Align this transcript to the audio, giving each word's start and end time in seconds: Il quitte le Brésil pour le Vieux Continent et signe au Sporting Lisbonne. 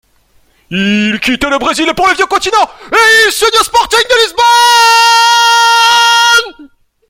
Il 0.71 1.19
quitte 1.19 1.43
le 1.43 1.59
Brésil 1.59 1.93
pour 1.95 2.07
le 2.07 2.15
Vieux 2.15 2.25
Continent 2.25 2.71
et 2.91 3.29
signe 3.29 3.49
au 3.59 3.63
Sporting 3.63 3.99
Lisbonne. 6.55 6.69